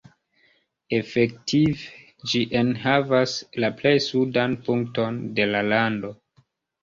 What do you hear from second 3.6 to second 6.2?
la plej sudan punkton de la lando.